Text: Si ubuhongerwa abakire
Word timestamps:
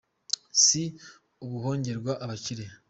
Si 0.65 0.83
ubuhongerwa 1.45 2.11
abakire 2.23 2.65